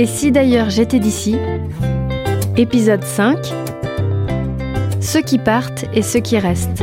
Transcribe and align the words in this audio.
Et 0.00 0.06
si 0.06 0.32
d'ailleurs 0.32 0.70
j'étais 0.70 0.98
d'ici 0.98 1.36
Épisode 2.56 3.04
5 3.04 3.36
Ceux 4.98 5.20
qui 5.20 5.36
partent 5.36 5.84
et 5.92 6.00
ceux 6.00 6.20
qui 6.20 6.38
restent. 6.38 6.82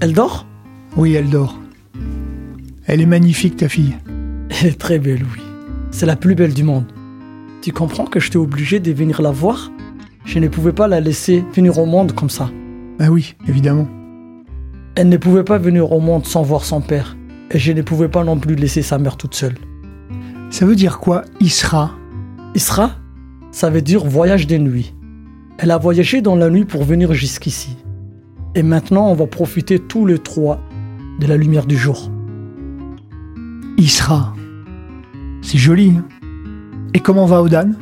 Elle 0.00 0.12
dort? 0.12 0.46
Oui, 0.96 1.14
elle 1.14 1.30
dort. 1.30 1.58
Elle 2.84 3.00
est 3.00 3.06
magnifique, 3.06 3.56
ta 3.56 3.68
fille. 3.68 3.96
Elle 4.50 4.68
est 4.68 4.78
très 4.78 4.98
belle, 4.98 5.22
oui. 5.22 5.40
C'est 5.90 6.04
la 6.04 6.16
plus 6.16 6.34
belle 6.34 6.52
du 6.52 6.64
monde. 6.64 6.84
Tu 7.62 7.72
comprends 7.72 8.04
que 8.04 8.20
j'étais 8.20 8.36
obligé 8.36 8.78
de 8.78 8.92
venir 8.92 9.22
la 9.22 9.30
voir? 9.30 9.72
Je 10.26 10.38
ne 10.38 10.48
pouvais 10.48 10.74
pas 10.74 10.86
la 10.86 11.00
laisser 11.00 11.42
venir 11.54 11.78
au 11.78 11.86
monde 11.86 12.12
comme 12.12 12.28
ça. 12.28 12.50
Ah 12.98 13.10
oui, 13.10 13.36
évidemment. 13.48 13.88
Elle 14.96 15.08
ne 15.08 15.16
pouvait 15.16 15.44
pas 15.44 15.56
venir 15.56 15.90
au 15.90 16.00
monde 16.00 16.26
sans 16.26 16.42
voir 16.42 16.64
son 16.64 16.82
père. 16.82 17.16
Et 17.50 17.58
je 17.58 17.72
ne 17.72 17.80
pouvais 17.80 18.08
pas 18.08 18.22
non 18.22 18.38
plus 18.38 18.54
laisser 18.54 18.82
sa 18.82 18.98
mère 18.98 19.16
toute 19.16 19.34
seule. 19.34 19.54
Ça 20.50 20.66
veut 20.66 20.76
dire 20.76 20.98
quoi, 20.98 21.22
Isra? 21.40 21.92
Isra, 22.54 22.90
ça 23.50 23.70
veut 23.70 23.82
dire 23.82 24.04
voyage 24.04 24.46
des 24.46 24.58
nuits. 24.58 24.94
Elle 25.56 25.70
a 25.70 25.78
voyagé 25.78 26.20
dans 26.20 26.36
la 26.36 26.50
nuit 26.50 26.66
pour 26.66 26.84
venir 26.84 27.14
jusqu'ici. 27.14 27.78
Et 28.56 28.62
maintenant, 28.62 29.10
on 29.10 29.14
va 29.14 29.26
profiter 29.26 29.78
tous 29.78 30.06
les 30.06 30.18
trois 30.18 30.58
de 31.20 31.26
la 31.26 31.36
lumière 31.36 31.66
du 31.66 31.76
jour. 31.76 32.10
Isra. 33.76 34.32
C'est 35.42 35.58
joli. 35.58 35.90
Hein 35.90 36.06
Et 36.94 37.00
comment 37.00 37.26
va 37.26 37.42
Odan 37.42 37.72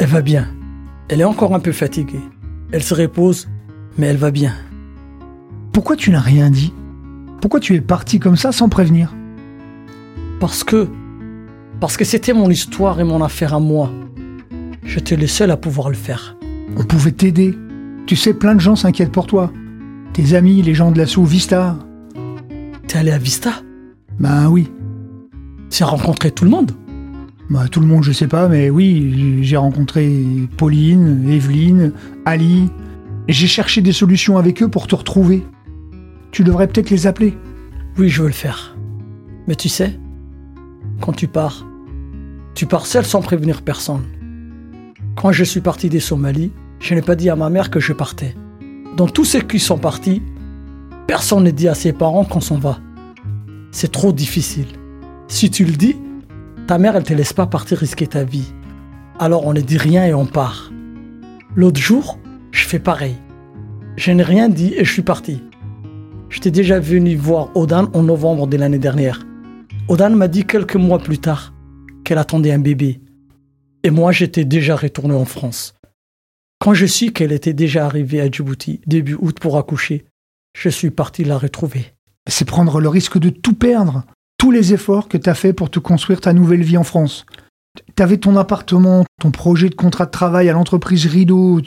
Elle 0.00 0.08
va 0.08 0.20
bien. 0.20 0.48
Elle 1.08 1.20
est 1.20 1.24
encore 1.24 1.54
un 1.54 1.60
peu 1.60 1.70
fatiguée. 1.70 2.20
Elle 2.72 2.82
se 2.82 2.92
repose, 2.92 3.48
mais 3.98 4.08
elle 4.08 4.16
va 4.16 4.32
bien. 4.32 4.52
Pourquoi 5.72 5.94
tu 5.94 6.10
n'as 6.10 6.20
rien 6.20 6.50
dit? 6.50 6.74
Pourquoi 7.40 7.60
tu 7.60 7.76
es 7.76 7.80
parti 7.80 8.18
comme 8.18 8.36
ça 8.36 8.50
sans 8.50 8.68
prévenir? 8.68 9.14
Parce 10.40 10.64
que. 10.64 10.88
Parce 11.78 11.96
que 11.96 12.04
c'était 12.04 12.32
mon 12.32 12.50
histoire 12.50 12.98
et 12.98 13.04
mon 13.04 13.22
affaire 13.22 13.54
à 13.54 13.60
moi. 13.60 13.92
J'étais 14.84 15.14
le 15.14 15.28
seul 15.28 15.52
à 15.52 15.56
pouvoir 15.56 15.88
le 15.88 15.94
faire. 15.94 16.36
On 16.76 16.82
pouvait 16.82 17.12
t'aider. 17.12 17.56
Tu 18.06 18.16
sais, 18.16 18.34
plein 18.34 18.54
de 18.54 18.60
gens 18.60 18.76
s'inquiètent 18.76 19.12
pour 19.12 19.26
toi. 19.26 19.52
Tes 20.12 20.34
amis, 20.34 20.60
les 20.62 20.74
gens 20.74 20.90
de 20.90 20.98
l'assaut 20.98 21.24
Vista. 21.24 21.78
T'es 22.86 22.98
allé 22.98 23.10
à 23.10 23.18
Vista? 23.18 23.62
Ben 24.18 24.48
oui. 24.48 24.70
Tu 25.70 25.82
as 25.82 25.86
rencontré 25.86 26.30
tout 26.30 26.44
le 26.44 26.50
monde? 26.50 26.72
Bah, 27.48 27.68
tout 27.68 27.80
le 27.80 27.86
monde, 27.86 28.02
je 28.02 28.12
sais 28.12 28.28
pas, 28.28 28.48
mais 28.48 28.70
oui, 28.70 29.38
j'ai 29.42 29.56
rencontré 29.56 30.24
Pauline, 30.56 31.28
Evelyne, 31.30 31.92
Ali. 32.24 32.70
Et 33.28 33.32
j'ai 33.32 33.46
cherché 33.46 33.80
des 33.80 33.92
solutions 33.92 34.36
avec 34.36 34.62
eux 34.62 34.68
pour 34.68 34.86
te 34.86 34.94
retrouver. 34.94 35.44
Tu 36.30 36.44
devrais 36.44 36.66
peut-être 36.66 36.90
les 36.90 37.06
appeler. 37.06 37.36
Oui, 37.98 38.08
je 38.08 38.22
veux 38.22 38.28
le 38.28 38.34
faire. 38.34 38.76
Mais 39.46 39.54
tu 39.54 39.68
sais, 39.68 39.98
quand 41.00 41.12
tu 41.12 41.28
pars, 41.28 41.66
tu 42.54 42.66
pars 42.66 42.86
seul 42.86 43.04
sans 43.04 43.20
prévenir 43.20 43.62
personne. 43.62 44.02
Quand 45.14 45.32
je 45.32 45.44
suis 45.44 45.60
parti 45.60 45.88
des 45.88 46.00
Somalies, 46.00 46.52
je 46.82 46.94
n'ai 46.94 47.00
pas 47.02 47.14
dit 47.14 47.30
à 47.30 47.36
ma 47.36 47.48
mère 47.48 47.70
que 47.70 47.80
je 47.80 47.92
partais. 47.92 48.34
Dans 48.96 49.06
tous 49.06 49.24
ceux 49.24 49.40
qui 49.40 49.60
sont 49.60 49.78
partis, 49.78 50.20
personne 51.06 51.44
ne 51.44 51.50
dit 51.52 51.68
à 51.68 51.74
ses 51.74 51.92
parents 51.92 52.24
qu'on 52.24 52.40
s'en 52.40 52.58
va. 52.58 52.80
C'est 53.70 53.92
trop 53.92 54.12
difficile. 54.12 54.66
Si 55.28 55.48
tu 55.48 55.64
le 55.64 55.72
dis, 55.72 55.96
ta 56.66 56.78
mère, 56.78 56.96
elle 56.96 57.04
te 57.04 57.14
laisse 57.14 57.32
pas 57.32 57.46
partir 57.46 57.78
risquer 57.78 58.08
ta 58.08 58.24
vie. 58.24 58.52
Alors 59.18 59.46
on 59.46 59.52
ne 59.52 59.60
dit 59.60 59.78
rien 59.78 60.04
et 60.04 60.12
on 60.12 60.26
part. 60.26 60.72
L'autre 61.54 61.80
jour, 61.80 62.18
je 62.50 62.66
fais 62.66 62.80
pareil. 62.80 63.14
Je 63.96 64.10
n'ai 64.10 64.24
rien 64.24 64.48
dit 64.48 64.74
et 64.76 64.84
je 64.84 64.92
suis 64.92 65.02
parti. 65.02 65.40
J'étais 66.30 66.50
déjà 66.50 66.80
venu 66.80 67.14
voir 67.14 67.50
Odan 67.54 67.90
en 67.94 68.02
novembre 68.02 68.48
de 68.48 68.56
l'année 68.56 68.78
dernière. 68.78 69.24
Odan 69.86 70.10
m'a 70.10 70.28
dit 70.28 70.44
quelques 70.44 70.76
mois 70.76 70.98
plus 70.98 71.18
tard 71.18 71.54
qu'elle 72.04 72.18
attendait 72.18 72.52
un 72.52 72.58
bébé. 72.58 73.00
Et 73.84 73.90
moi, 73.90 74.10
j'étais 74.10 74.44
déjà 74.44 74.74
retourné 74.74 75.14
en 75.14 75.24
France. 75.24 75.74
Quand 76.62 76.74
je 76.74 76.86
suis 76.86 77.12
qu'elle 77.12 77.32
était 77.32 77.54
déjà 77.54 77.86
arrivée 77.86 78.20
à 78.20 78.30
Djibouti 78.30 78.82
début 78.86 79.16
août 79.18 79.36
pour 79.40 79.58
accoucher, 79.58 80.04
je 80.56 80.68
suis 80.68 80.92
parti 80.92 81.24
la 81.24 81.36
retrouver. 81.36 81.92
C'est 82.30 82.44
prendre 82.44 82.80
le 82.80 82.88
risque 82.88 83.18
de 83.18 83.30
tout 83.30 83.54
perdre. 83.54 84.04
Tous 84.38 84.52
les 84.52 84.72
efforts 84.72 85.08
que 85.08 85.18
t'as 85.18 85.34
fait 85.34 85.52
pour 85.52 85.72
te 85.72 85.80
construire 85.80 86.20
ta 86.20 86.32
nouvelle 86.32 86.62
vie 86.62 86.76
en 86.76 86.84
France. 86.84 87.26
T'avais 87.96 88.18
ton 88.18 88.36
appartement, 88.36 89.04
ton 89.20 89.32
projet 89.32 89.70
de 89.70 89.74
contrat 89.74 90.06
de 90.06 90.12
travail 90.12 90.48
à 90.48 90.52
l'entreprise 90.52 91.04
Rideau. 91.06 91.62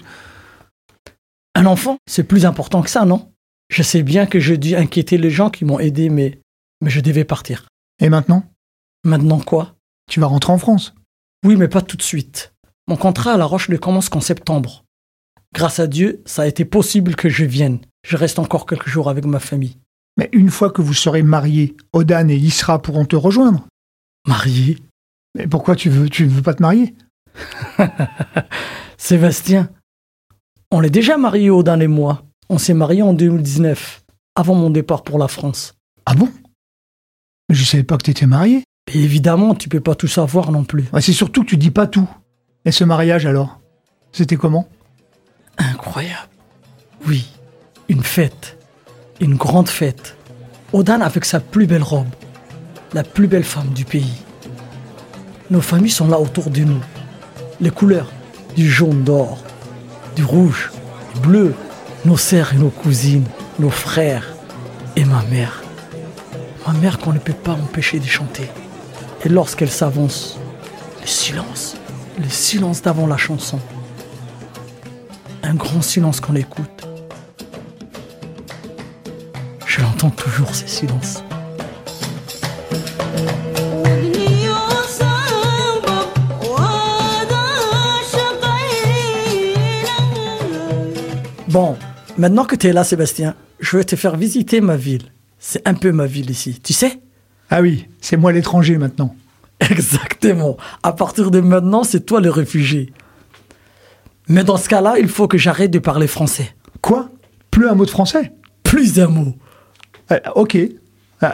Un 1.56 1.66
enfant, 1.66 1.98
c'est 2.08 2.24
plus 2.24 2.46
important 2.46 2.82
que 2.82 2.90
ça, 2.90 3.04
non? 3.04 3.34
Je 3.68 3.84
sais 3.84 4.02
bien 4.02 4.26
que 4.26 4.40
j'ai 4.40 4.58
dû 4.58 4.78
inquiéter 4.78 5.18
les 5.18 5.30
gens 5.30 5.50
qui 5.50 5.66
m'ont 5.66 5.80
aidé, 5.80 6.08
mais, 6.08 6.40
mais 6.80 6.90
je 6.90 7.02
devais 7.02 7.26
partir. 7.26 7.68
Et 8.00 8.08
maintenant? 8.08 8.46
Maintenant 9.04 9.42
quoi? 9.42 9.76
Tu 10.10 10.22
vas 10.22 10.28
rentrer 10.28 10.54
en 10.54 10.58
France? 10.58 10.96
Oui, 11.46 11.58
mais 11.58 11.68
pas 11.68 11.82
tout 11.82 11.98
de 11.98 12.02
suite. 12.02 12.54
Mon 12.88 12.96
contrat 12.96 13.34
à 13.34 13.38
La 13.38 13.44
Roche 13.44 13.68
ne 13.68 13.76
commence 13.76 14.08
qu'en 14.08 14.22
septembre. 14.22 14.85
Grâce 15.56 15.80
à 15.80 15.88
Dieu, 15.88 16.22
ça 16.26 16.42
a 16.42 16.48
été 16.48 16.66
possible 16.66 17.16
que 17.16 17.30
je 17.30 17.46
vienne. 17.46 17.80
Je 18.06 18.18
reste 18.18 18.40
encore 18.40 18.66
quelques 18.66 18.90
jours 18.90 19.10
avec 19.10 19.24
ma 19.24 19.40
famille. 19.40 19.78
Mais 20.18 20.28
une 20.34 20.50
fois 20.50 20.70
que 20.70 20.82
vous 20.82 20.94
serez 20.94 21.24
mariés, 21.24 21.78
Odan 21.94 22.28
et 22.28 22.36
Isra 22.36 22.82
pourront 22.82 23.06
te 23.06 23.16
rejoindre. 23.16 23.66
Marié? 24.28 24.78
Mais 25.34 25.48
pourquoi 25.48 25.78
tu 25.78 25.90
veux, 25.90 26.10
tu 26.10 26.26
ne 26.26 26.30
veux 26.30 26.42
pas 26.42 26.56
te 26.56 26.62
marier? 26.62 26.94
Sébastien, 28.98 29.70
on 30.72 30.84
est 30.84 30.90
déjà 30.90 31.16
mariés 31.16 31.50
Odan 31.50 31.80
et 31.80 31.88
moi. 31.88 32.24
On 32.50 32.58
s'est 32.58 32.74
mariés 32.74 33.02
en 33.02 33.14
2019, 33.14 34.04
avant 34.36 34.56
mon 34.56 34.70
départ 34.70 35.04
pour 35.04 35.18
la 35.18 35.30
France. 35.30 35.76
Ah 36.06 36.16
bon? 36.16 36.30
Mais 37.48 37.56
je 37.56 37.64
savais 37.64 37.84
pas 37.84 37.96
que 37.96 38.04
t'étais 38.04 38.28
marié. 38.28 38.66
Et 38.94 39.02
évidemment, 39.02 39.56
tu 39.56 39.70
peux 39.70 39.80
pas 39.80 39.96
tout 39.96 40.10
savoir 40.10 40.52
non 40.52 40.66
plus. 40.66 40.84
Ouais, 40.92 41.02
c'est 41.02 41.14
surtout 41.14 41.44
que 41.44 41.50
tu 41.50 41.58
dis 41.58 41.72
pas 41.72 41.88
tout. 41.88 42.10
Et 42.66 42.74
ce 42.74 42.84
mariage 42.84 43.26
alors? 43.26 43.62
C'était 44.12 44.36
comment? 44.36 44.68
Incroyable. 45.58 46.30
Oui, 47.08 47.26
une 47.90 48.04
fête. 48.04 48.58
Une 49.20 49.36
grande 49.36 49.70
fête. 49.70 50.16
Odan 50.74 51.02
avec 51.02 51.26
sa 51.26 51.40
plus 51.40 51.68
belle 51.68 51.84
robe. 51.84 52.08
La 52.94 53.04
plus 53.04 53.28
belle 53.28 53.44
femme 53.44 53.70
du 53.70 53.86
pays. 53.86 54.22
Nos 55.50 55.62
familles 55.62 55.92
sont 55.92 56.08
là 56.08 56.20
autour 56.20 56.50
de 56.50 56.62
nous. 56.62 56.82
Les 57.62 57.72
couleurs 57.72 58.12
du 58.56 58.70
jaune 58.70 59.04
d'or, 59.04 59.38
du 60.16 60.24
rouge, 60.24 60.72
du 61.14 61.20
bleu. 61.22 61.54
Nos 62.06 62.18
sœurs 62.18 62.54
et 62.54 62.58
nos 62.58 62.70
cousines, 62.70 63.26
nos 63.58 63.72
frères 63.72 64.36
et 64.96 65.06
ma 65.06 65.24
mère. 65.24 65.64
Ma 66.68 66.74
mère 66.74 67.00
qu'on 67.00 67.14
ne 67.14 67.20
peut 67.20 67.34
pas 67.34 67.54
empêcher 67.54 68.00
de 68.00 68.06
chanter. 68.06 68.50
Et 69.24 69.30
lorsqu'elle 69.30 69.72
s'avance, 69.72 70.38
le 71.02 71.08
silence, 71.08 71.78
le 72.20 72.30
silence 72.30 72.82
d'avant 72.82 73.08
la 73.08 73.18
chanson 73.18 73.60
grand 75.56 75.82
silence 75.82 76.20
qu'on 76.20 76.36
écoute. 76.36 76.88
Je 79.66 79.82
l'entends 79.82 80.10
toujours, 80.10 80.54
ces 80.54 80.68
silences. 80.68 81.24
Bon, 91.48 91.78
maintenant 92.18 92.44
que 92.44 92.56
tu 92.56 92.68
es 92.68 92.74
là, 92.74 92.84
Sébastien, 92.84 93.34
je 93.62 93.78
vais 93.78 93.86
te 93.86 93.96
faire 93.96 94.18
visiter 94.18 94.60
ma 94.60 94.76
ville. 94.76 95.12
C'est 95.40 95.66
un 95.66 95.74
peu 95.74 95.94
ma 95.94 96.06
ville 96.06 96.30
ici, 96.30 96.60
tu 96.62 96.74
sais? 96.74 97.00
Ah 97.50 97.62
oui, 97.62 97.88
c'est 98.02 98.18
moi 98.18 98.34
l'étranger 98.34 98.78
maintenant. 98.78 99.16
Exactement. 99.60 100.58
À 100.84 100.92
partir 100.92 101.32
de 101.32 101.40
maintenant, 101.40 101.84
c'est 101.84 102.06
toi 102.06 102.20
le 102.20 102.30
réfugié. 102.30 102.92
Mais 104.28 104.44
dans 104.44 104.58
ce 104.58 104.68
cas-là, 104.70 104.96
il 105.00 105.08
faut 105.08 105.28
que 105.28 105.38
j'arrête 105.38 105.72
de 105.72 105.80
parler 105.80 106.08
français. 106.08 106.56
Quoi? 106.82 107.10
Plus 107.52 107.68
un 107.68 107.76
mot 107.76 107.86
de 107.86 107.90
français? 107.92 108.32
Plus 108.64 109.00
un 109.00 109.08
mot. 109.08 109.36
Euh, 110.12 110.20
Ok. 110.36 110.56
Euh, 110.56 111.30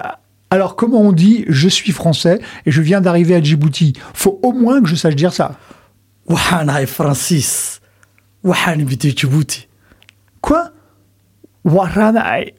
Alors 0.50 0.76
comment 0.76 1.02
on 1.02 1.12
dit 1.14 1.46
je 1.48 1.70
suis 1.70 1.92
français 1.94 2.40
et 2.66 2.72
je 2.72 2.82
viens 2.82 3.00
d'arriver 3.02 3.36
à 3.36 3.42
Djibouti 3.42 3.94
Faut 4.14 4.40
au 4.44 4.52
moins 4.52 4.82
que 4.82 4.88
je 4.90 4.96
sache 4.96 5.16
dire 5.16 5.32
ça. 5.34 5.56
waxaan 6.28 6.68
ahay 6.70 6.86
faransiis 6.86 7.80
waxaan 8.44 8.80
imid 8.82 9.02
Djibouti 9.18 9.68
Quoi? 10.42 10.72
Nul. 11.66 12.54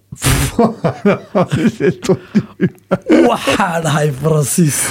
waxaan 3.29 3.87
ahay 3.87 4.11
faransiis 4.11 4.89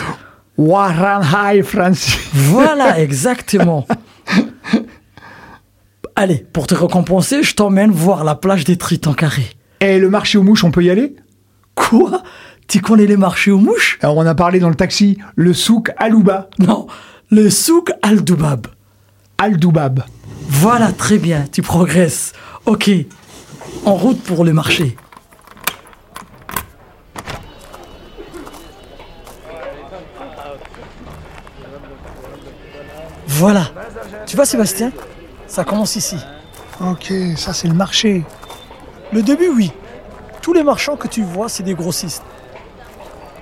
Waranai 0.57 1.63
Francis. 1.63 2.19
Voilà, 2.33 2.99
exactement. 2.99 3.87
Allez, 6.21 6.45
pour 6.53 6.67
te 6.67 6.75
récompenser, 6.75 7.41
je 7.41 7.55
t'emmène 7.55 7.89
voir 7.89 8.23
la 8.23 8.35
plage 8.35 8.63
des 8.63 8.77
Tritons 8.77 9.15
carrés. 9.15 9.49
Et 9.79 9.97
le 9.97 10.07
marché 10.07 10.37
aux 10.37 10.43
mouches, 10.43 10.63
on 10.63 10.69
peut 10.69 10.83
y 10.83 10.91
aller? 10.91 11.15
Quoi? 11.73 12.21
Tu 12.67 12.79
connais 12.79 13.07
les 13.07 13.17
marchés 13.17 13.49
aux 13.49 13.57
mouches? 13.57 13.97
Alors 14.03 14.17
on 14.17 14.25
a 14.27 14.35
parlé 14.35 14.59
dans 14.59 14.69
le 14.69 14.75
taxi, 14.75 15.17
le 15.35 15.51
souk 15.55 15.91
Alouba, 15.97 16.51
Non, 16.59 16.85
le 17.31 17.49
souk 17.49 17.91
Al-Doubab. 18.03 18.67
Al-Doubab. 19.39 20.03
Voilà, 20.47 20.91
très 20.91 21.17
bien, 21.17 21.45
tu 21.51 21.63
progresses. 21.63 22.33
Ok, 22.67 22.91
en 23.85 23.95
route 23.95 24.21
pour 24.21 24.45
le 24.45 24.53
marché. 24.53 24.95
Voilà. 33.25 33.71
Tu 34.27 34.35
vois, 34.35 34.45
Sébastien? 34.45 34.91
Ça 35.51 35.65
commence 35.65 35.97
ici. 35.97 36.15
Ok, 36.79 37.11
ça 37.35 37.51
c'est 37.51 37.67
le 37.67 37.73
marché. 37.73 38.23
Le 39.11 39.21
début, 39.21 39.49
oui. 39.49 39.73
Tous 40.41 40.53
les 40.53 40.63
marchands 40.63 40.95
que 40.95 41.09
tu 41.09 41.23
vois, 41.23 41.49
c'est 41.49 41.61
des 41.61 41.73
grossistes. 41.73 42.23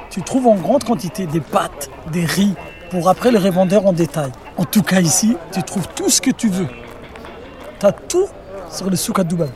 Tu 0.09 0.23
trouves 0.23 0.47
en 0.47 0.55
grande 0.55 0.83
quantité 0.83 1.27
des 1.27 1.39
pâtes, 1.39 1.91
des 2.11 2.25
riz, 2.25 2.55
pour 2.89 3.09
après 3.09 3.29
les 3.29 3.37
revendeurs 3.37 3.85
en 3.85 3.93
détail. 3.93 4.31
En 4.57 4.65
tout 4.65 4.81
cas, 4.81 5.01
ici, 5.01 5.37
tu 5.51 5.61
trouves 5.61 5.87
tout 5.89 6.09
ce 6.09 6.19
que 6.19 6.31
tu 6.31 6.49
veux. 6.49 6.65
Tu 7.79 7.85
as 7.85 7.91
tout 7.91 8.25
sur 8.71 8.89
le 8.89 8.95
souk 8.95 9.19
à 9.19 9.23
Dubaï. 9.23 9.51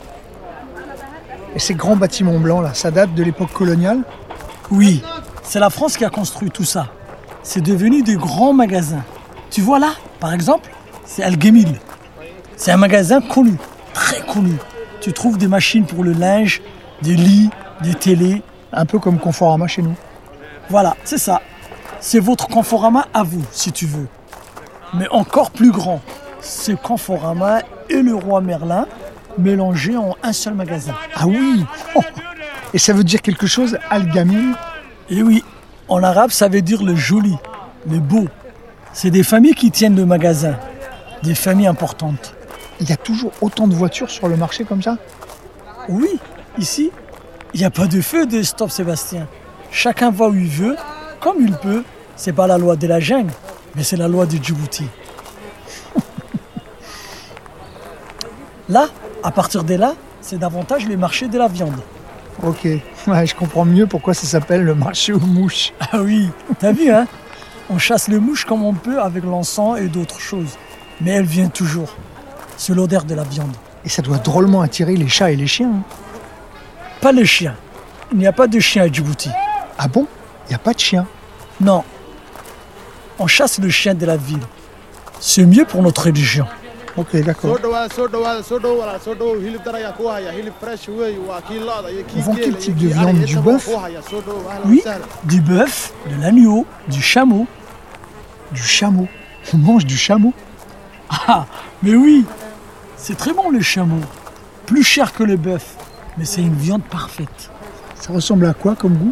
Et 1.55 1.59
ces 1.59 1.73
grands 1.73 1.95
bâtiments 1.95 2.39
blancs 2.39 2.61
là, 2.61 2.75
ça 2.75 2.91
date 2.91 3.15
de 3.15 3.23
l'époque 3.23 3.51
coloniale? 3.51 4.01
Oui, 4.69 5.03
c'est 5.41 5.59
la 5.59 5.71
France 5.71 5.97
qui 5.97 6.05
a 6.05 6.11
construit 6.11 6.51
tout 6.51 6.65
ça. 6.65 6.89
C'est 7.41 7.61
devenu 7.61 8.03
des 8.03 8.15
grands 8.15 8.53
magasins. 8.53 9.03
Tu 9.49 9.61
vois 9.61 9.79
là, 9.79 9.93
par 10.19 10.33
exemple, 10.33 10.69
c'est 11.03 11.23
Al-Gemil. 11.23 11.79
C'est 12.55 12.71
un 12.71 12.77
magasin 12.77 13.21
connu, 13.21 13.57
très 13.93 14.21
connu. 14.21 14.55
Tu 15.01 15.11
trouves 15.13 15.37
des 15.37 15.47
machines 15.47 15.85
pour 15.85 16.03
le 16.03 16.13
linge, 16.13 16.61
des 17.01 17.15
lits, 17.15 17.49
des 17.81 17.93
télés, 17.93 18.41
Un 18.71 18.85
peu 18.85 18.97
comme 18.97 19.19
Conforama 19.19 19.67
chez 19.67 19.81
nous. 19.81 19.95
Voilà, 20.69 20.95
c'est 21.03 21.17
ça. 21.17 21.41
C'est 21.99 22.19
votre 22.19 22.47
Conforama 22.47 23.05
à 23.13 23.23
vous, 23.23 23.43
si 23.51 23.71
tu 23.71 23.85
veux. 23.85 24.07
Mais 24.93 25.07
encore 25.09 25.51
plus 25.51 25.71
grand. 25.71 26.01
C'est 26.39 26.79
Conforama 26.79 27.59
et 27.89 28.01
le 28.01 28.15
roi 28.15 28.41
Merlin 28.41 28.87
mélangés 29.37 29.95
en 29.95 30.15
un 30.23 30.33
seul 30.33 30.53
magasin. 30.53 30.93
Ah 31.15 31.27
oui 31.27 31.65
Oh. 31.95 32.01
Et 32.73 32.79
ça 32.79 32.93
veut 32.93 33.03
dire 33.03 33.21
quelque 33.21 33.45
chose, 33.45 33.77
Al-Gamil 33.89 34.55
Et 35.09 35.21
oui, 35.21 35.43
en 35.87 36.01
arabe, 36.01 36.31
ça 36.31 36.47
veut 36.47 36.61
dire 36.61 36.83
le 36.83 36.95
joli, 36.95 37.35
le 37.89 37.99
beau. 37.99 38.27
C'est 38.93 39.11
des 39.11 39.23
familles 39.23 39.55
qui 39.55 39.69
tiennent 39.71 39.95
le 39.95 40.05
magasin. 40.05 40.55
Des 41.23 41.35
familles 41.35 41.67
importantes. 41.67 42.35
Il 42.83 42.89
y 42.89 42.91
a 42.91 42.97
toujours 42.97 43.31
autant 43.39 43.65
de 43.65 43.73
voitures 43.73 44.09
sur 44.09 44.27
le 44.27 44.35
marché 44.35 44.65
comme 44.65 44.81
ça 44.81 44.97
Oui, 45.87 46.19
ici, 46.57 46.91
il 47.53 47.61
n'y 47.61 47.65
a 47.65 47.69
pas 47.69 47.87
de 47.87 48.01
feu 48.01 48.25
de 48.25 48.43
stop 48.43 48.69
Sébastien. 48.69 49.25
Chacun 49.71 50.11
va 50.11 50.27
où 50.27 50.35
il 50.35 50.49
veut, 50.49 50.75
comme 51.21 51.37
il 51.39 51.53
peut. 51.53 51.85
C'est 52.17 52.33
pas 52.33 52.45
la 52.45 52.57
loi 52.57 52.75
de 52.75 52.85
la 52.85 52.99
jungle, 52.99 53.31
mais 53.73 53.83
c'est 53.83 53.95
la 53.95 54.09
loi 54.09 54.25
de 54.25 54.35
Djibouti. 54.35 54.85
là, 58.67 58.89
à 59.23 59.31
partir 59.31 59.63
de 59.63 59.75
là, 59.75 59.95
c'est 60.19 60.37
davantage 60.37 60.85
le 60.85 60.97
marché 60.97 61.29
de 61.29 61.37
la 61.37 61.47
viande. 61.47 61.79
Ok, 62.45 62.65
ouais, 62.65 63.25
je 63.25 63.33
comprends 63.33 63.63
mieux 63.63 63.87
pourquoi 63.87 64.13
ça 64.13 64.27
s'appelle 64.27 64.65
le 64.65 64.75
marché 64.75 65.13
aux 65.13 65.19
mouches. 65.19 65.71
Ah 65.93 66.01
oui, 66.01 66.29
t'as 66.59 66.73
vu, 66.73 66.91
hein? 66.91 67.07
On 67.69 67.77
chasse 67.77 68.09
les 68.09 68.19
mouches 68.19 68.43
comme 68.43 68.61
on 68.61 68.73
peut 68.73 68.99
avec 68.99 69.23
l'encens 69.23 69.79
et 69.79 69.87
d'autres 69.87 70.19
choses. 70.19 70.57
Mais 70.99 71.11
elles 71.11 71.23
viennent 71.23 71.49
toujours. 71.49 71.95
C'est 72.57 72.73
l'odeur 72.73 73.03
de 73.03 73.15
la 73.15 73.23
viande. 73.23 73.55
Et 73.85 73.89
ça 73.89 74.01
doit 74.01 74.17
drôlement 74.17 74.61
attirer 74.61 74.95
les 74.95 75.07
chats 75.09 75.31
et 75.31 75.35
les 75.35 75.47
chiens. 75.47 75.69
hein. 75.69 75.83
Pas 77.01 77.11
les 77.11 77.25
chiens. 77.25 77.55
Il 78.11 78.17
n'y 78.19 78.27
a 78.27 78.31
pas 78.31 78.47
de 78.47 78.59
chiens 78.59 78.83
à 78.83 78.87
Djibouti. 78.87 79.29
Ah 79.77 79.87
bon? 79.87 80.07
Il 80.45 80.49
n'y 80.49 80.55
a 80.55 80.59
pas 80.59 80.73
de 80.73 80.79
chiens 80.79 81.05
Non. 81.59 81.83
On 83.19 83.27
chasse 83.27 83.59
le 83.59 83.69
chien 83.69 83.93
de 83.93 84.05
la 84.05 84.17
ville. 84.17 84.39
C'est 85.19 85.45
mieux 85.45 85.65
pour 85.65 85.81
notre 85.81 86.05
religion. 86.05 86.45
Ok, 86.95 87.15
d'accord. 87.23 87.57
On 92.15 92.19
vend 92.21 92.35
quel 92.35 92.55
type 92.57 92.75
de 92.77 92.87
viande, 92.87 93.19
du 93.21 93.37
bœuf? 93.39 93.69
Oui, 94.65 94.83
du 95.23 95.41
bœuf, 95.41 95.91
de 96.09 96.21
l'agneau, 96.21 96.65
du 96.87 97.01
chameau. 97.01 97.47
Du 98.51 98.61
chameau. 98.61 99.07
On 99.53 99.57
mange 99.57 99.85
du 99.85 99.97
chameau? 99.97 100.33
Ah, 101.27 101.45
mais 101.81 101.95
oui, 101.95 102.25
c'est 103.03 103.17
très 103.17 103.33
bon 103.33 103.49
le 103.49 103.59
chameau. 103.59 103.99
Plus 104.65 104.81
cher 104.81 105.11
que 105.11 105.23
le 105.23 105.35
bœuf, 105.35 105.75
mais 106.17 106.23
c'est 106.23 106.41
une 106.41 106.55
viande 106.55 106.83
parfaite. 106.83 107.51
Ça 107.95 108.13
ressemble 108.13 108.45
à 108.45 108.53
quoi 108.53 108.75
comme 108.77 108.95
goût? 108.95 109.11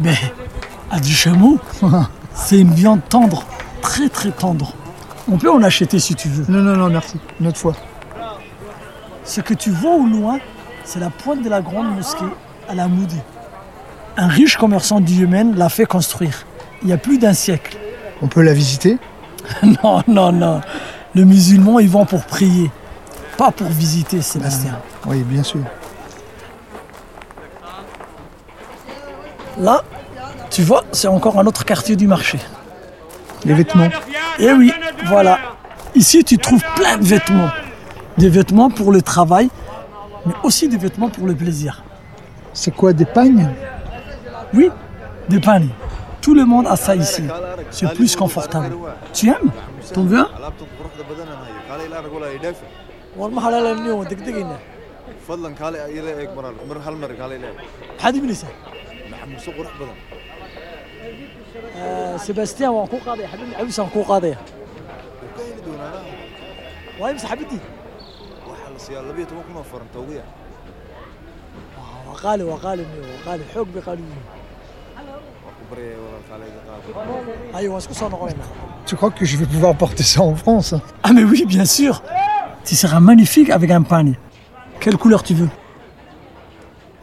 Mais 0.00 0.14
à 0.88 1.00
du 1.00 1.12
chameau, 1.12 1.58
c'est 2.34 2.60
une 2.60 2.70
viande 2.70 3.00
tendre, 3.08 3.44
très 3.82 4.08
très 4.08 4.30
tendre. 4.30 4.72
On 5.28 5.36
peut 5.36 5.50
en 5.50 5.64
acheter 5.64 5.98
si 5.98 6.14
tu 6.14 6.28
veux. 6.28 6.44
Non, 6.48 6.62
non, 6.62 6.76
non, 6.76 6.90
merci. 6.90 7.18
Une 7.40 7.48
autre 7.48 7.58
fois. 7.58 7.74
Ce 9.24 9.40
que 9.40 9.52
tu 9.52 9.70
vois 9.70 9.96
au 9.96 10.06
loin, 10.06 10.38
c'est 10.84 11.00
la 11.00 11.10
pointe 11.10 11.42
de 11.42 11.48
la 11.48 11.60
grande 11.60 11.92
mosquée 11.96 12.24
à 12.68 12.76
la 12.76 12.86
Moudé. 12.86 13.16
Un 14.16 14.28
riche 14.28 14.56
commerçant 14.56 15.00
du 15.00 15.14
Yémen 15.14 15.56
l'a 15.56 15.68
fait 15.68 15.86
construire, 15.86 16.46
il 16.84 16.88
y 16.88 16.92
a 16.92 16.98
plus 16.98 17.18
d'un 17.18 17.34
siècle. 17.34 17.78
On 18.22 18.28
peut 18.28 18.42
la 18.42 18.54
visiter? 18.54 18.96
Non, 19.82 20.02
non, 20.06 20.30
non. 20.30 20.60
Les 21.16 21.24
musulmans, 21.24 21.78
ils 21.80 21.88
vont 21.88 22.04
pour 22.04 22.24
prier, 22.24 22.70
pas 23.38 23.52
pour 23.52 23.68
visiter, 23.68 24.20
Sébastien. 24.20 24.78
Oui, 25.06 25.22
bien 25.22 25.44
sûr. 25.44 25.60
Là, 29.58 29.82
tu 30.50 30.62
vois, 30.62 30.84
c'est 30.92 31.08
encore 31.08 31.38
un 31.38 31.46
autre 31.46 31.64
quartier 31.64 31.94
du 31.94 32.08
marché. 32.08 32.38
Les 33.44 33.54
vêtements. 33.54 33.88
Eh 34.40 34.52
oui, 34.52 34.72
voilà. 35.06 35.38
Ici, 35.94 36.24
tu 36.24 36.36
trouves 36.36 36.62
plein 36.74 36.96
de 36.98 37.04
vêtements. 37.04 37.50
Des 38.18 38.28
vêtements 38.28 38.70
pour 38.70 38.90
le 38.90 39.02
travail, 39.02 39.48
mais 40.26 40.34
aussi 40.42 40.68
des 40.68 40.76
vêtements 40.76 41.08
pour 41.08 41.26
le 41.26 41.34
plaisir. 41.34 41.84
C'est 42.52 42.72
quoi, 42.72 42.92
des 42.92 43.04
pagnes? 43.04 43.48
Oui, 44.52 44.68
des 45.28 45.38
paniers. 45.38 45.70
Tout 46.20 46.34
le 46.34 46.44
monde 46.44 46.66
a 46.66 46.74
ça 46.74 46.96
ici. 46.96 47.22
C'est 47.70 47.94
plus 47.94 48.16
confortable. 48.16 48.76
Tu 49.12 49.28
aimes? 49.28 49.52
T'en 49.94 50.02
veux 50.02 50.18
un? 50.18 50.28
war 53.16 53.30
ma 53.36 53.40
halaalanniyo 53.46 53.94
waan 53.98 54.08
degdegaynaa 54.12 54.60
fadlan 55.28 55.54
kaale 55.60 55.78
ila 55.98 56.10
eeg 56.20 56.30
maran 56.36 56.54
mar 56.68 56.78
hal 56.86 56.96
mar 57.02 57.10
kaale 57.20 57.34
ila 57.38 57.46
eeg. 57.50 57.58
Maxaad 57.94 58.14
iibinaysaa 58.16 58.52
maxamuuse 59.10 59.50
qurux 59.56 59.72
badan. 59.80 59.98
Sebastian 62.26 62.72
waan 62.76 62.88
kuu 62.92 63.00
qaadaya. 63.06 63.28
Xabibni 63.32 63.54
cabis 63.58 63.78
aan 63.80 63.90
kuu 63.96 64.04
qaadaya. 64.10 64.36
Ka 65.36 65.40
heli 65.48 65.60
doonaana 65.66 66.00
waa 67.00 67.10
imse 67.12 67.26
xabiddii 67.32 67.60
waxaa 68.48 68.70
la 68.74 68.78
siiyaa 68.84 69.04
labiyo 69.10 69.26
toban 69.30 69.44
kun 69.46 69.56
oo 69.60 69.66
faran 69.72 69.88
tawgiya 69.96 70.24
waa 72.08 72.16
qaali 72.24 72.42
waa 72.50 72.60
qaali 72.64 72.82
miyo 72.90 73.04
waa 73.12 73.22
qaali. 73.26 73.42
Xoog 73.54 73.68
bay 73.74 73.82
qaali 73.88 74.02
yihiin. 74.08 74.26
Allez, 77.54 77.68
on 77.68 77.74
va 77.74 77.80
se 77.80 77.88
concentrer. 77.88 78.34
Tu 78.86 78.96
crois 78.96 79.10
que 79.10 79.24
je 79.26 79.36
vais 79.36 79.44
pouvoir 79.44 79.74
porter 79.74 80.02
ça 80.02 80.22
en 80.22 80.34
France 80.34 80.74
Ah 81.02 81.12
mais 81.12 81.24
oui, 81.24 81.44
bien 81.44 81.66
sûr. 81.66 82.00
Tu 82.68 82.76
seras 82.76 83.00
magnifique 83.00 83.48
avec 83.48 83.70
un 83.70 83.80
panier. 83.80 84.18
Quelle 84.78 84.98
couleur 84.98 85.22
tu 85.22 85.32
veux? 85.32 85.48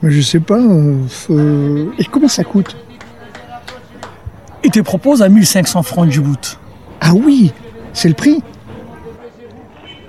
Mais 0.04 0.12
je 0.12 0.22
sais 0.22 0.40
pas. 0.40 0.60
Et 1.98 2.06
comment 2.06 2.28
ça 2.28 2.44
coûte? 2.44 2.78
Il 4.64 4.70
te 4.70 4.80
propose 4.82 5.24
à 5.24 5.30
1500 5.30 5.82
francs 5.82 6.08
du 6.08 6.22
bout. 6.22 6.60
Ah 7.02 7.14
oui 7.16 7.52
C'est 7.94 8.08
le 8.10 8.14
prix? 8.14 8.44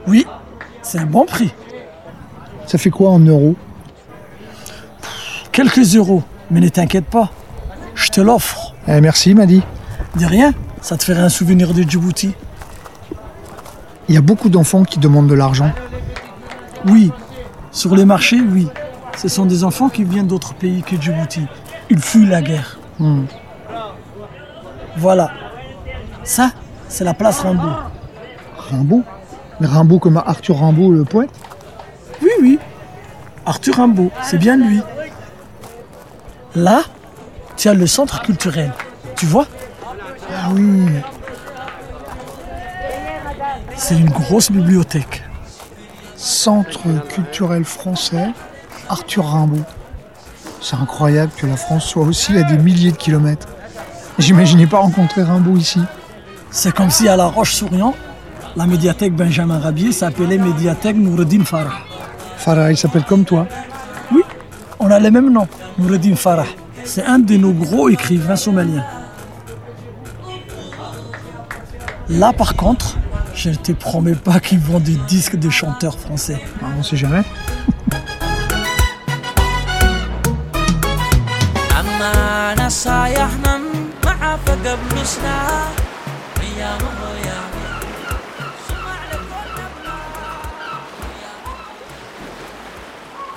Oui, 0.07 0.27
c'est 0.83 0.99
un 0.99 1.07
bon 1.07 1.25
prix. 1.25 1.55
Ça 2.67 2.77
fait 2.77 2.91
quoi 2.91 3.09
en 3.09 3.19
euros? 3.21 3.57
Quelques 5.53 5.97
euros, 5.97 6.23
mais 6.51 6.61
ne 6.61 6.69
t'inquiète 6.69 7.07
pas. 7.07 7.31
Je 7.95 8.11
te 8.11 8.21
l'offre. 8.21 8.75
Eh, 8.89 9.01
Merci, 9.01 9.35
m'a 9.35 9.47
dit. 9.47 9.63
De 10.21 10.27
rien, 10.27 10.53
ça 10.83 10.99
te 10.99 11.05
ferait 11.05 11.23
un 11.23 11.31
souvenir 11.31 11.73
de 11.73 11.83
Djibouti. 11.83 12.35
Il 14.09 14.15
y 14.15 14.19
a 14.19 14.21
beaucoup 14.21 14.49
d'enfants 14.49 14.85
qui 14.85 14.99
demandent 14.99 15.29
de 15.29 15.35
l'argent. 15.35 15.71
Oui, 16.87 17.11
sur 17.73 17.97
les 17.97 18.05
marchés, 18.05 18.41
oui. 18.41 18.69
Ce 19.17 19.29
sont 19.29 19.47
des 19.47 19.65
enfants 19.65 19.89
qui 19.89 20.05
viennent 20.05 20.27
d'autres 20.27 20.55
pays 20.55 20.83
que 20.83 21.01
Djibouti. 21.01 21.47
Ils 21.91 21.99
fuient 21.99 22.27
la 22.27 22.43
guerre. 22.43 22.79
Hmm. 22.99 23.25
Voilà. 24.97 25.31
Ça, 26.23 26.53
c'est 26.89 27.05
la 27.05 27.15
place 27.15 27.41
Rimbaud. 27.41 27.77
Rimbaud 28.71 29.03
Rimbaud 29.61 29.99
comme 29.99 30.23
Arthur 30.25 30.59
Rimbaud, 30.59 30.93
le 30.93 31.05
poète 31.05 31.31
Oui, 32.23 32.31
oui. 32.41 32.59
Arthur 33.45 33.77
Rimbaud, 33.77 34.11
c'est 34.23 34.39
bien 34.39 34.57
lui. 34.57 34.81
Là, 36.55 36.83
tu 37.57 37.69
as 37.69 37.75
le 37.75 37.87
centre 37.87 38.23
culturel. 38.23 38.73
Tu 39.17 39.27
vois? 39.27 39.47
Ah 40.31 40.49
oui. 40.55 40.87
C'est 43.76 43.99
une 43.99 44.11
grosse 44.11 44.50
bibliothèque. 44.50 45.23
Centre 46.16 46.80
culturel 47.09 47.64
français, 47.64 48.30
Arthur 48.88 49.26
Rimbaud. 49.26 49.64
C'est 50.62 50.76
incroyable 50.76 51.30
que 51.37 51.47
la 51.47 51.56
France 51.56 51.85
soit 51.85 52.04
aussi 52.04 52.37
à 52.37 52.42
des 52.42 52.56
milliers 52.56 52.90
de 52.90 52.97
kilomètres. 52.97 53.47
J'imaginais 54.18 54.66
pas 54.66 54.78
rencontrer 54.78 55.23
Rimbaud 55.23 55.56
ici. 55.56 55.80
C'est 56.50 56.75
comme 56.75 56.90
si 56.90 57.06
à 57.06 57.16
La 57.16 57.26
Roche-sur-Yon, 57.26 57.95
la 58.56 58.66
médiathèque 58.66 59.14
Benjamin 59.14 59.59
Rabier 59.59 59.92
s'appelait 59.92 60.38
médiathèque 60.38 60.97
Noureddin 60.97 61.45
Farah. 61.45 61.78
Farah, 62.38 62.73
il 62.73 62.76
s'appelle 62.78 63.04
comme 63.04 63.25
toi. 63.25 63.47
Oui, 64.11 64.23
on 64.80 64.90
a 64.90 64.99
les 64.99 65.11
mêmes 65.11 65.30
noms. 65.30 65.49
Noureddin 65.78 66.16
Farah. 66.16 66.47
C'est 66.83 67.04
un 67.04 67.18
de 67.18 67.37
nos 67.37 67.52
gros 67.52 67.90
écrivains 67.90 68.37
somaliens. 68.37 68.85
Là, 72.09 72.33
par 72.33 72.56
contre, 72.56 72.97
je 73.47 73.50
ne 73.53 73.55
te 73.55 73.71
promets 73.71 74.17
pas 74.17 74.41
qu'ils 74.41 74.59
vont 74.59 74.81
des 74.81 74.97
disques 75.07 75.37
de 75.37 75.49
chanteurs 75.50 76.00
français. 76.00 76.41
Ah, 76.61 76.67
ne 76.76 76.83
sait 76.83 76.97
jamais. 76.97 77.23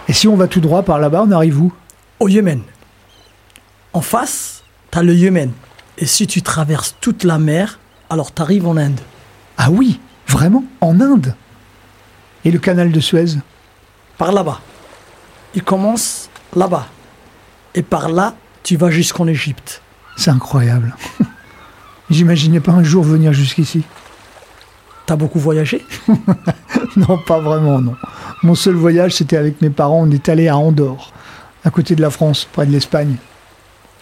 Et 0.07 0.13
si 0.13 0.27
on 0.27 0.35
va 0.35 0.47
tout 0.47 0.59
droit 0.59 0.81
par 0.81 0.97
là-bas, 0.97 1.23
on 1.27 1.31
arrive 1.31 1.61
où? 1.61 1.71
Au 2.19 2.27
Yémen. 2.27 2.63
En 3.93 4.01
face, 4.01 4.63
t'as 4.89 5.03
le 5.03 5.13
Yémen. 5.13 5.51
Et 5.99 6.07
si 6.07 6.25
tu 6.25 6.41
traverses 6.41 6.95
toute 6.99 7.23
la 7.23 7.37
mer, 7.37 7.77
alors 8.09 8.31
t'arrives 8.31 8.67
en 8.67 8.75
Inde. 8.75 8.99
Ah 9.69 9.71
oui, 9.71 9.99
vraiment 10.27 10.63
En 10.81 10.99
Inde 10.99 11.35
Et 12.43 12.49
le 12.49 12.57
canal 12.57 12.91
de 12.91 12.99
Suez 12.99 13.37
Par 14.17 14.31
là-bas. 14.31 14.61
Il 15.53 15.61
commence 15.61 16.31
là-bas. 16.55 16.87
Et 17.75 17.83
par 17.83 18.09
là, 18.09 18.33
tu 18.63 18.77
vas 18.77 18.89
jusqu'en 18.89 19.27
Égypte. 19.27 19.83
C'est 20.17 20.31
incroyable. 20.31 20.95
J'imaginais 22.09 22.61
pas 22.61 22.71
un 22.71 22.81
jour 22.81 23.03
venir 23.03 23.31
jusqu'ici. 23.31 23.83
T'as 25.05 25.15
beaucoup 25.15 25.39
voyagé? 25.39 25.85
Non, 26.95 27.19
pas 27.19 27.39
vraiment, 27.39 27.79
non. 27.79 27.95
Mon 28.41 28.55
seul 28.55 28.73
voyage, 28.73 29.15
c'était 29.15 29.37
avec 29.37 29.61
mes 29.61 29.69
parents. 29.69 30.01
On 30.01 30.09
est 30.09 30.27
allé 30.29 30.47
à 30.47 30.57
Andorre, 30.57 31.11
à 31.63 31.69
côté 31.69 31.93
de 31.93 32.01
la 32.01 32.09
France, 32.09 32.47
près 32.51 32.65
de 32.65 32.71
l'Espagne. 32.71 33.17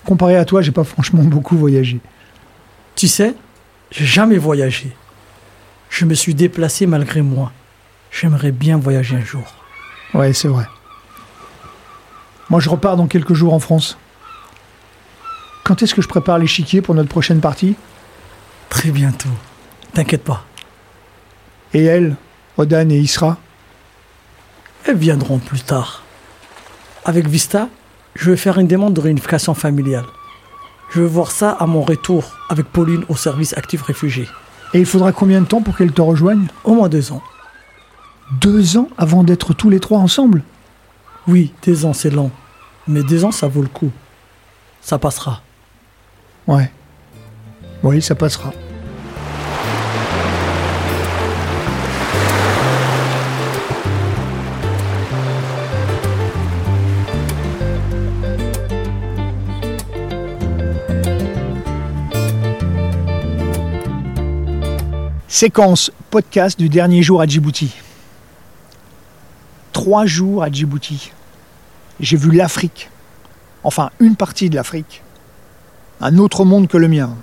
Comparé 0.06 0.38
à 0.38 0.46
toi, 0.46 0.62
j'ai 0.62 0.72
pas 0.72 0.86
franchement 0.86 1.24
beaucoup 1.26 1.58
voyagé. 1.58 2.00
Tu 2.96 3.10
sais, 3.10 3.36
j'ai 3.92 4.06
jamais 4.06 4.38
voyagé. 4.38 4.96
Je 5.89 6.06
me 6.06 6.13
suis 6.13 6.36
déplacé 6.36 6.86
malgré 6.86 7.22
moi. 7.22 7.51
J'aimerais 8.12 8.51
bien 8.51 8.77
voyager 8.77 9.15
un 9.15 9.25
jour. 9.25 9.44
Ouais, 10.13 10.34
c'est 10.34 10.48
vrai. 10.48 10.67
Moi, 12.50 12.60
je 12.60 12.70
repars 12.70 12.96
dans 12.96 13.08
quelques 13.08 13.34
jours 13.34 13.53
en 13.53 13.60
France. 13.60 13.98
Quand 15.63 15.82
est-ce 15.84 15.94
que 15.94 16.01
je 16.01 16.08
prépare 16.08 16.38
l'échiquier 16.38 16.82
pour 16.82 16.96
notre 16.96 17.10
prochaine 17.10 17.41
partie? 17.41 17.75
Très 18.70 18.91
bientôt. 18.91 19.29
T'inquiète 19.94 20.24
pas. 20.24 20.46
Et 21.74 21.84
elle, 21.84 22.15
Odan 22.58 22.89
et 22.89 22.98
Isra? 22.98 23.38
Elles 24.86 24.98
viendront 24.98 25.39
plus 25.39 25.62
tard. 25.62 26.03
Avec 27.03 27.27
Vista, 27.27 27.67
je 28.15 28.32
vais 28.32 28.38
faire 28.38 28.58
une 28.60 28.67
demande 28.67 28.94
de 28.94 29.01
réunification 29.01 29.53
familiale. 29.53 30.06
Je 30.89 31.01
vais 31.01 31.08
voir 31.08 31.32
ça 31.32 31.51
à 31.51 31.65
mon 31.65 31.82
retour 31.82 32.32
avec 32.50 32.67
Pauline 32.67 33.03
au 33.10 33.17
service 33.17 33.56
actif 33.58 33.82
réfugiés. 33.82 34.29
Et 34.74 34.80
il 34.80 34.86
faudra 34.86 35.12
combien 35.12 35.42
de 35.42 35.46
temps 35.46 35.62
pour 35.62 35.78
qu'elle 35.78 35.92
te 35.92 36.02
rejoigne 36.02 36.48
Au 36.64 36.74
moins 36.74 36.90
deux 36.90 37.12
ans. 37.12 37.24
Deux 38.42 38.78
ans 38.78 38.90
avant 38.98 39.24
d'être 39.24 39.54
tous 39.54 39.70
les 39.70 39.80
trois 39.80 40.00
ensemble 40.00 40.44
Oui, 41.28 41.54
deux 41.66 41.86
ans 41.86 41.94
c'est 41.94 42.10
long. 42.10 42.32
Mais 42.88 43.04
deux 43.04 43.24
ans 43.24 43.32
ça 43.32 43.48
vaut 43.48 43.62
le 43.62 43.68
coup. 43.70 43.92
Ça 44.82 44.98
passera. 44.98 45.42
Ouais. 46.48 46.72
Oui, 47.84 48.02
ça 48.02 48.16
passera. 48.16 48.52
Séquence 65.39 65.91
podcast 66.10 66.58
du 66.58 66.67
dernier 66.67 67.03
jour 67.03 67.22
à 67.22 67.27
Djibouti. 67.27 67.72
Trois 69.72 70.08
jours 70.08 70.41
à 70.41 70.50
Djibouti. 70.50 71.12
J'ai 72.00 72.17
vu 72.17 72.32
l'Afrique. 72.32 72.89
Enfin, 73.63 73.91
une 74.00 74.15
partie 74.15 74.50
de 74.50 74.56
l'Afrique. 74.56 75.03
Un 76.01 76.17
autre 76.17 76.44
monde 76.44 76.67
que 76.67 76.77
le 76.77 76.88
mien. 76.88 77.15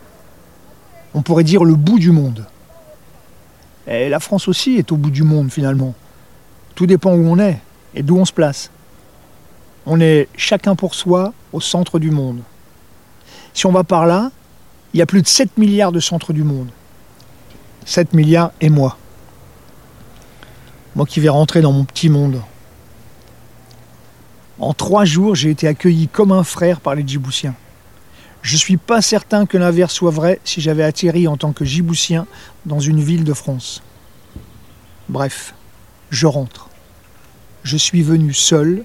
On 1.13 1.23
pourrait 1.23 1.43
dire 1.43 1.65
le 1.65 1.75
bout 1.75 1.99
du 1.99 2.13
monde. 2.13 2.47
Et 3.89 4.09
la 4.09 4.21
France 4.21 4.47
aussi 4.47 4.77
est 4.77 4.93
au 4.93 4.97
bout 4.97 5.11
du 5.11 5.25
monde 5.25 5.51
finalement. 5.51 5.93
Tout 6.77 6.87
dépend 6.87 7.15
où 7.15 7.27
on 7.27 7.41
est 7.41 7.59
et 7.97 8.05
d'où 8.05 8.17
on 8.17 8.25
se 8.25 8.33
place. 8.33 8.71
On 9.87 9.99
est 9.99 10.29
chacun 10.37 10.77
pour 10.77 10.95
soi 10.95 11.33
au 11.53 11.61
centre 11.61 11.99
du 11.99 12.13
monde. 12.13 12.43
Si 13.55 13.67
on 13.67 13.73
va 13.73 13.83
par 13.83 14.07
là, 14.07 14.31
il 14.93 15.01
y 15.01 15.03
a 15.03 15.07
plus 15.07 15.23
de 15.23 15.27
7 15.27 15.59
milliards 15.59 15.91
de 15.91 15.99
centres 15.99 16.33
du 16.33 16.45
monde. 16.45 16.71
7 17.85 18.13
milliards 18.15 18.53
et 18.61 18.71
moi. 18.71 18.97
Moi 20.97 21.07
qui 21.07 21.21
vais 21.21 21.29
rentrer 21.29 21.61
dans 21.61 21.73
mon 21.73 21.85
petit 21.85 22.09
monde. 22.09 22.41
En 24.59 24.73
trois 24.73 25.05
jours, 25.05 25.35
j'ai 25.35 25.51
été 25.51 25.67
accueilli 25.67 26.09
comme 26.09 26.33
un 26.33 26.45
frère 26.45 26.81
par 26.81 26.95
les 26.95 27.07
Djiboutiens. 27.07 27.55
Je 28.43 28.57
suis 28.57 28.77
pas 28.77 29.03
certain 29.03 29.47
que 29.47 29.57
l'inverse 29.57 29.93
soit 29.93 30.11
vrai 30.11 30.41
si 30.45 30.61
j'avais 30.61 30.85
atterri 30.85 31.27
en 31.27 31.37
tant 31.37 31.53
que 31.53 31.65
Djiboutien 31.65 32.27
dans 32.67 32.81
une 32.81 33.01
ville 33.01 33.25
de 33.25 33.33
France. 33.33 33.83
Bref, 35.09 35.55
je 36.11 36.27
rentre. 36.27 36.69
Je 37.63 37.77
suis 37.77 38.03
venu 38.03 38.33
seul, 38.33 38.85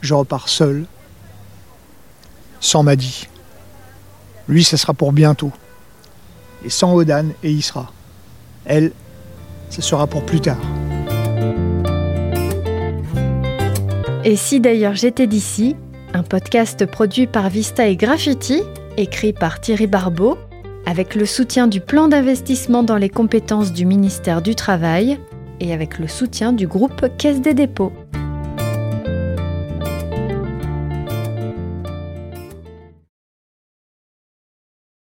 je 0.00 0.14
repars 0.14 0.48
seul, 0.48 0.86
sans 2.60 2.82
Madi. 2.82 3.28
Lui, 4.48 4.64
ce 4.64 4.76
sera 4.76 4.92
pour 4.92 5.12
bientôt. 5.12 5.52
Et 6.64 6.70
sans 6.70 6.94
Odan 6.94 7.28
et 7.42 7.50
Isra. 7.50 7.92
Elle, 8.66 8.92
ce 9.70 9.82
sera 9.82 10.06
pour 10.06 10.24
plus 10.24 10.40
tard. 10.40 10.60
Et 14.24 14.36
si 14.36 14.60
d'ailleurs 14.60 14.94
j'étais 14.94 15.26
d'ici, 15.26 15.76
un 16.12 16.22
podcast 16.22 16.84
produit 16.86 17.26
par 17.26 17.48
Vista 17.48 17.86
et 17.86 17.96
Graffiti, 17.96 18.62
écrit 18.96 19.32
par 19.32 19.60
Thierry 19.60 19.86
Barbeau, 19.86 20.36
avec 20.84 21.14
le 21.14 21.26
soutien 21.26 21.66
du 21.66 21.80
plan 21.80 22.08
d'investissement 22.08 22.82
dans 22.82 22.96
les 22.96 23.08
compétences 23.08 23.72
du 23.72 23.86
ministère 23.86 24.42
du 24.42 24.54
Travail 24.54 25.18
et 25.60 25.72
avec 25.72 25.98
le 25.98 26.08
soutien 26.08 26.52
du 26.52 26.66
groupe 26.66 27.06
Caisse 27.18 27.40
des 27.40 27.54
dépôts. 27.54 27.92